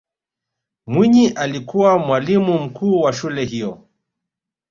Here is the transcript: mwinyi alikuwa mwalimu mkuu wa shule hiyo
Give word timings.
mwinyi 0.87 1.27
alikuwa 1.29 1.97
mwalimu 1.99 2.59
mkuu 2.63 3.01
wa 3.01 3.13
shule 3.13 3.45
hiyo 3.45 3.85